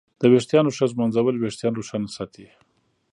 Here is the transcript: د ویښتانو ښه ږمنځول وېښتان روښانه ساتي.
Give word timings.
د 0.21 0.21
ویښتانو 0.31 0.69
ښه 0.77 0.85
ږمنځول 0.91 1.35
وېښتان 1.37 1.71
روښانه 1.75 2.09
ساتي. 2.15 2.47